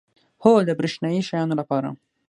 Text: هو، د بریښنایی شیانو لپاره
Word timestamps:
هو، 0.43 0.51
د 0.67 0.69
بریښنایی 0.79 1.27
شیانو 1.29 1.55
لپاره 1.61 1.89